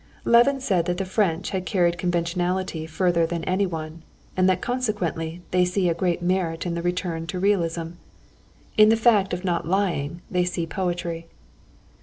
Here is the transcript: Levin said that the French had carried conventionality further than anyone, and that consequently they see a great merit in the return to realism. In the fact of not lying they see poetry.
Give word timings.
Levin 0.25 0.59
said 0.59 0.85
that 0.87 0.97
the 0.97 1.05
French 1.05 1.51
had 1.51 1.63
carried 1.63 1.95
conventionality 1.95 2.87
further 2.87 3.27
than 3.27 3.43
anyone, 3.43 4.01
and 4.35 4.49
that 4.49 4.59
consequently 4.59 5.43
they 5.51 5.63
see 5.63 5.87
a 5.89 5.93
great 5.93 6.23
merit 6.23 6.65
in 6.65 6.73
the 6.73 6.81
return 6.81 7.27
to 7.27 7.37
realism. 7.37 7.89
In 8.79 8.89
the 8.89 8.97
fact 8.97 9.31
of 9.31 9.45
not 9.45 9.67
lying 9.67 10.23
they 10.31 10.43
see 10.43 10.65
poetry. 10.65 11.27